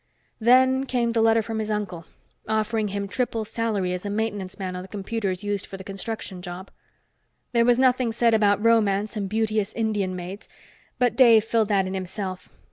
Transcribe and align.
Then 0.39 0.87
came 0.87 1.11
the 1.11 1.21
letter 1.21 1.43
from 1.43 1.59
his 1.59 1.69
uncle, 1.69 2.07
offering 2.47 2.87
him 2.87 3.07
triple 3.07 3.45
salary 3.45 3.93
as 3.93 4.03
a 4.03 4.09
maintenance 4.09 4.57
man 4.57 4.75
on 4.75 4.81
the 4.81 4.87
computers 4.87 5.43
used 5.43 5.67
for 5.67 5.77
the 5.77 5.83
construction 5.83 6.41
job. 6.41 6.71
There 7.51 7.65
was 7.65 7.77
nothing 7.77 8.11
said 8.11 8.33
about 8.33 8.65
romance 8.65 9.15
and 9.15 9.29
beauteous 9.29 9.73
Indian 9.73 10.15
maids, 10.15 10.49
but 10.97 11.15
Dave 11.15 11.43
filled 11.43 11.67
that 11.67 11.85
in 11.85 11.93
himself. 11.93 12.49